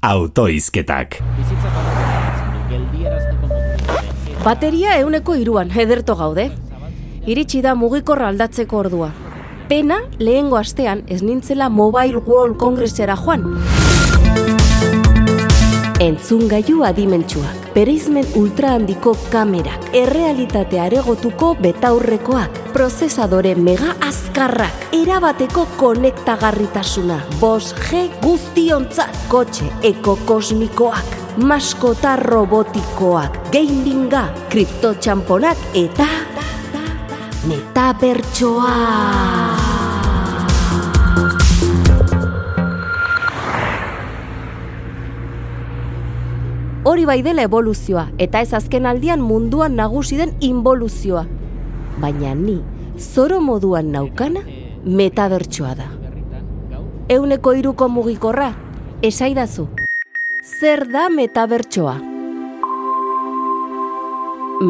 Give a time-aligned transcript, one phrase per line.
[0.00, 1.18] autoizketak.
[4.44, 6.50] Bateria euneko iruan, ederto gaude.
[7.26, 9.10] Iritsi da mugikorra aldatzeko ordua.
[9.68, 13.58] Pena, lehengo astean, ez nintzela Mobile World Congressera joan.
[16.00, 27.20] Entzun gaiu adimentsuak, bereizmen ultra handiko kamerak, errealitatea aregotuko betaurrekoak, prozesadore mega azkarrak, erabateko konektagarritasuna,
[27.38, 36.08] bos G guztiontzat, kotxe ekokosmikoak, maskota robotikoak, gaminga, kriptotxamponak eta
[37.46, 38.74] metabertsoa.
[46.88, 51.26] Hori bai dela evoluzioa, eta ez azken aldian munduan nagusi den involuzioa.
[52.00, 52.54] Baina ni,
[52.96, 54.40] zoro moduan naukana,
[54.86, 55.88] metabertsoa da.
[57.12, 58.46] Euneko iruko mugikorra,
[59.04, 59.66] esaidazu,
[60.60, 61.92] zer da metabertsoa?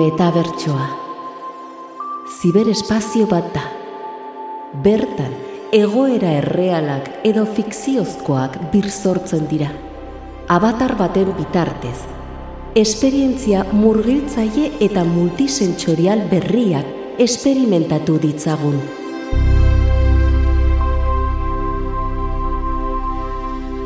[0.00, 0.88] Metabertsoa.
[2.40, 3.62] Ziberespazio bat da.
[4.82, 5.38] Bertan,
[5.78, 9.70] egoera errealak edo fikziozkoak birzortzen dira.
[10.50, 12.00] Abatar baten bitartez.
[12.74, 16.88] Esperientzia murgiltzaile eta multisentsorial berriak
[17.22, 18.80] esperimentatu ditzagun.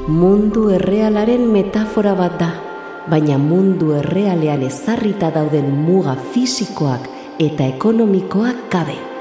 [0.09, 2.53] Mundu errealaren metafora bat da,
[3.12, 7.11] baina mundu errealean ezarrita dauden muga fisikoak
[7.45, 9.14] eta ekonomikoak gabe.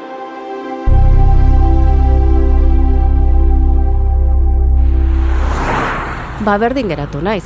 [6.43, 7.45] Ba berdin geratu naiz,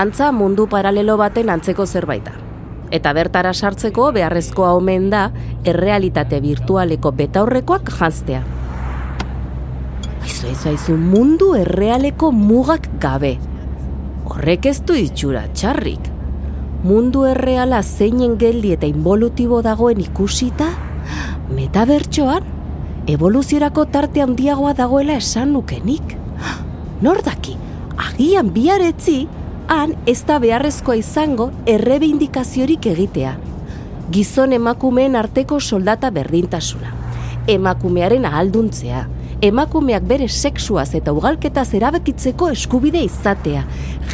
[0.00, 2.32] antza mundu paralelo baten antzeko zerbaita.
[2.90, 5.26] Eta bertara sartzeko beharrezkoa omen da
[5.68, 8.40] errealitate virtualeko betaurrekoak janztea.
[10.22, 13.34] Aizu, aizu, aizu, mundu errealeko mugak gabe.
[14.32, 16.08] Horrek ez du itxura txarrik.
[16.88, 20.72] Mundu erreala zeinen geldi eta involutibo dagoen ikusita,
[21.52, 22.48] metabertsoan,
[23.12, 26.16] evoluziorako tarte handiagoa dagoela esan nukenik.
[27.04, 27.58] Nor daki,
[27.98, 29.26] agian biaretzi,
[29.68, 33.34] han ez da beharrezkoa izango errebindikaziorik egitea.
[34.14, 36.94] Gizon emakumeen arteko soldata berdintasuna.
[37.48, 39.04] Emakumearen ahalduntzea.
[39.44, 43.62] Emakumeak bere sexuaz eta ugalketaz erabekitzeko eskubide izatea.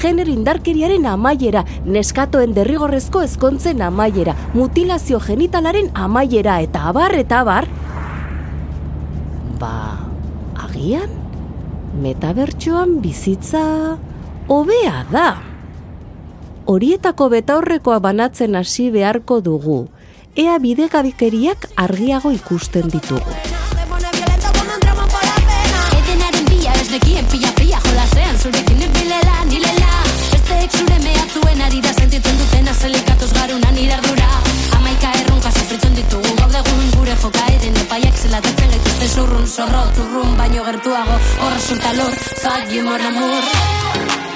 [0.03, 7.71] Genero indarkeriaren amaiera, neskatoen derrigorrezko ezkontzen amaiera, mutilazio genitalaren amaiera eta abar eta abar.
[9.61, 9.75] Ba,
[10.67, 11.24] agian?
[11.95, 13.63] Metabertsoan bizitza
[14.49, 15.29] hobea da.
[16.67, 19.85] Horietako betaurrekoa banatzen hasi beharko dugu.
[20.35, 23.39] Ea bidegabikeriak argiago ikusten ditugu.
[38.25, 38.74] Zelatatzen
[39.15, 44.34] zurrun zorro turrun baino gertuago hor resulta lor, fuck you more amor